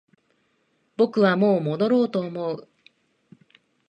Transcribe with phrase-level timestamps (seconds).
[0.97, 2.67] 僕はもう戻ろうと思う